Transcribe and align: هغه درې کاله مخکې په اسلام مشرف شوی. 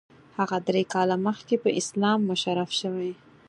هغه 0.37 0.57
درې 0.67 0.83
کاله 0.93 1.15
مخکې 1.27 1.55
په 1.63 1.69
اسلام 1.79 2.19
مشرف 2.31 2.69
شوی. 2.79 3.11